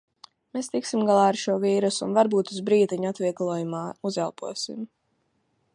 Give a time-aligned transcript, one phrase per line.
[0.55, 4.81] Mēs tiksim galā ar šo vīrusu un varbūt uz brītiņu atvieglojumā uzelposim.